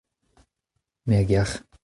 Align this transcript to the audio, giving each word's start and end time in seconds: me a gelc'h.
me 1.07 1.15
a 1.21 1.23
gelc'h. 1.29 1.55